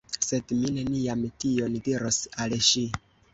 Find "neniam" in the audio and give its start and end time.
0.77-1.21